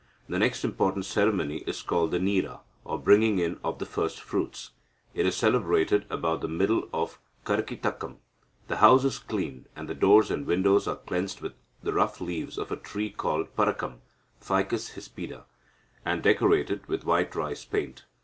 The 0.27 0.39
next 0.39 0.63
important 0.65 1.05
ceremony 1.05 1.57
is 1.67 1.83
called 1.83 2.09
the 2.09 2.17
Nira, 2.17 2.61
or 2.83 2.97
bringing 2.99 3.37
in 3.37 3.59
of 3.63 3.77
the 3.77 3.85
first 3.85 4.19
fruits. 4.19 4.71
It 5.13 5.27
is 5.27 5.35
celebrated 5.37 6.07
about 6.09 6.41
the 6.41 6.47
middle 6.47 6.89
of 6.91 7.19
Karkitakam. 7.45 8.15
The 8.67 8.77
house 8.77 9.05
is 9.05 9.19
cleaned, 9.19 9.69
and 9.75 9.87
the 9.87 9.93
doors 9.93 10.31
and 10.31 10.47
windows 10.47 10.87
are 10.87 10.95
cleansed 10.95 11.41
with 11.41 11.53
the 11.83 11.93
rough 11.93 12.19
leaves 12.19 12.57
of 12.57 12.71
a 12.71 12.77
tree 12.77 13.11
called 13.11 13.55
parakam 13.55 13.99
(Ficus 14.39 14.95
hispida), 14.95 15.43
and 16.03 16.23
decorated 16.23 16.87
with 16.87 17.03
white 17.05 17.35
rice 17.35 17.63
paint. 17.63 18.05